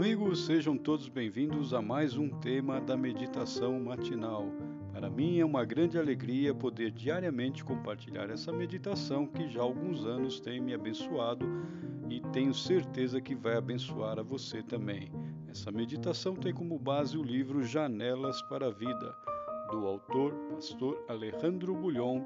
[0.00, 4.46] amigos, sejam todos bem-vindos a mais um tema da meditação matinal.
[4.94, 10.06] Para mim é uma grande alegria poder diariamente compartilhar essa meditação que já há alguns
[10.06, 11.44] anos tem me abençoado
[12.08, 15.12] e tenho certeza que vai abençoar a você também.
[15.50, 19.14] Essa meditação tem como base o livro Janelas para a Vida,
[19.70, 22.24] do autor pastor Alejandro Bulhon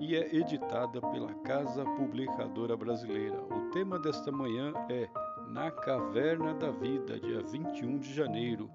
[0.00, 3.40] e é editada pela Casa Publicadora Brasileira.
[3.44, 5.08] O tema desta manhã é
[5.48, 8.70] Na Caverna da Vida, dia 21 de janeiro.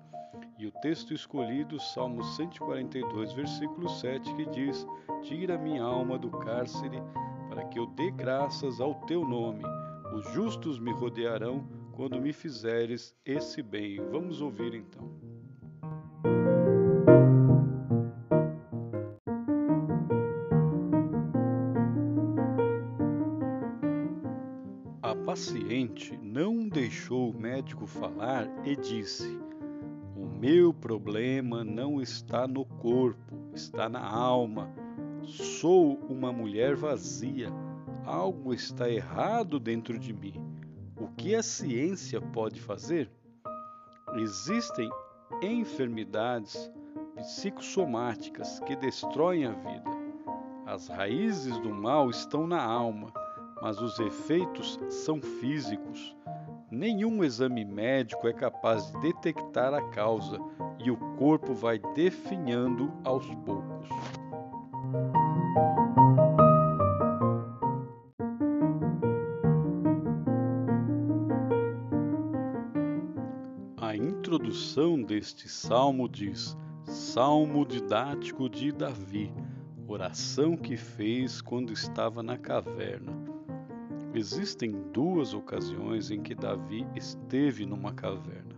[0.57, 4.85] E o texto escolhido, Salmo 142, versículo 7, que diz:
[5.23, 7.01] Tira minha alma do cárcere,
[7.49, 9.63] para que eu dê graças ao teu nome.
[10.13, 13.97] Os justos me rodearão quando me fizeres esse bem.
[14.11, 15.26] Vamos ouvir então.
[25.37, 29.39] Paciente não deixou o médico falar e disse:
[30.15, 34.73] O meu problema não está no corpo, está na alma.
[35.21, 37.51] Sou uma mulher vazia.
[38.03, 40.43] Algo está errado dentro de mim.
[40.99, 43.07] O que a ciência pode fazer?
[44.15, 44.89] Existem
[45.43, 46.71] enfermidades
[47.15, 49.91] psicossomáticas que destroem a vida.
[50.65, 53.13] As raízes do mal estão na alma
[53.61, 56.15] mas os efeitos são físicos.
[56.69, 60.37] Nenhum exame médico é capaz de detectar a causa
[60.83, 63.87] e o corpo vai definhando aos poucos.
[73.77, 79.33] A introdução deste salmo diz: Salmo didático de Davi,
[79.87, 83.36] oração que fez quando estava na caverna.
[84.17, 88.55] Existem duas ocasiões em que Davi esteve numa caverna.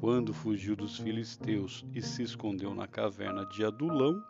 [0.00, 4.20] Quando fugiu dos filisteus e se escondeu na caverna de Adulão,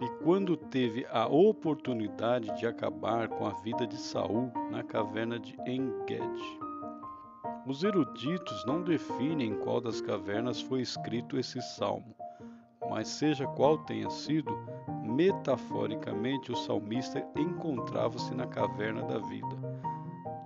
[0.00, 5.54] e quando teve a oportunidade de acabar com a vida de Saul na caverna de
[5.64, 6.58] Engedi.
[7.64, 12.16] Os eruditos não definem em qual das cavernas foi escrito esse salmo,
[12.90, 14.58] mas seja qual tenha sido,
[15.04, 19.84] metaforicamente o salmista encontrava-se na caverna da vida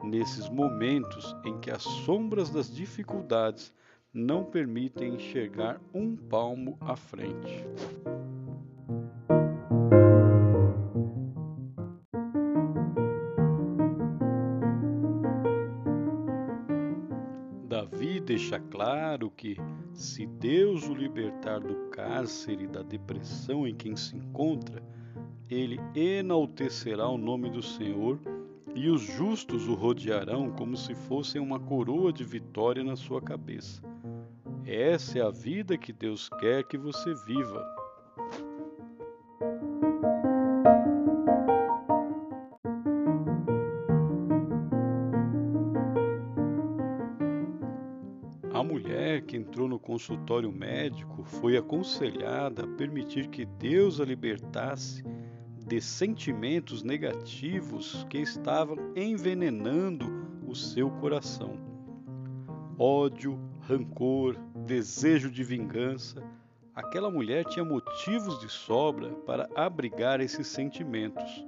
[0.08, 3.72] nesses momentos em que as sombras das dificuldades
[4.12, 7.64] não permitem enxergar um palmo à frente.
[17.68, 19.56] Davi deixa claro que,
[19.92, 24.82] se Deus o libertar do cárcere e da depressão em que se encontra,
[25.50, 28.18] ele enaltecerá o nome do Senhor
[28.78, 33.82] e os justos o rodearão como se fossem uma coroa de vitória na sua cabeça.
[34.64, 37.66] Essa é a vida que Deus quer que você viva.
[48.54, 55.02] A mulher que entrou no consultório médico foi aconselhada a permitir que Deus a libertasse
[55.68, 61.58] de sentimentos negativos que estavam envenenando o seu coração.
[62.78, 64.34] Ódio, rancor,
[64.64, 66.22] desejo de vingança.
[66.74, 71.46] Aquela mulher tinha motivos de sobra para abrigar esses sentimentos,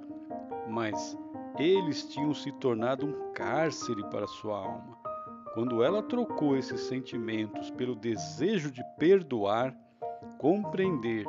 [0.68, 1.16] mas
[1.58, 4.98] eles tinham se tornado um cárcere para sua alma.
[5.54, 9.74] Quando ela trocou esses sentimentos pelo desejo de perdoar,
[10.38, 11.24] compreender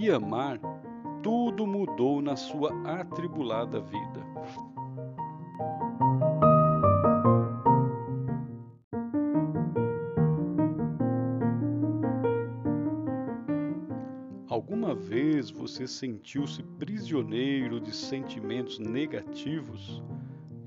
[0.00, 0.58] e amar,
[1.24, 4.20] tudo mudou na sua atribulada vida.
[14.46, 20.02] Alguma vez você sentiu-se prisioneiro de sentimentos negativos?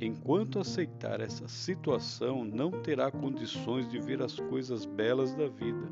[0.01, 5.87] Enquanto aceitar essa situação, não terá condições de ver as coisas belas da vida,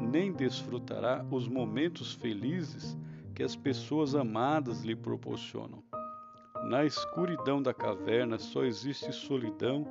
[0.00, 2.96] nem desfrutará os momentos felizes
[3.36, 5.84] que as pessoas amadas lhe proporcionam.
[6.70, 9.86] Na escuridão da caverna só existe solidão,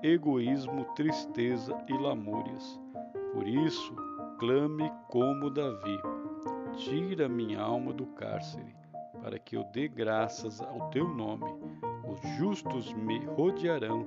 [0.00, 2.80] egoísmo, tristeza e lamúrias.
[3.32, 3.92] Por isso,
[4.38, 5.98] clame como Davi:
[6.76, 8.76] Tira minha alma do cárcere,
[9.20, 11.52] para que eu dê graças ao teu nome.
[12.06, 14.06] Os justos me rodearão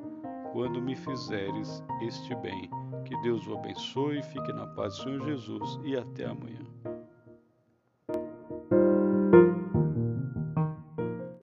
[0.54, 2.70] quando me fizeres este bem.
[3.04, 6.66] Que Deus o abençoe, fique na paz do Senhor Jesus e até amanhã.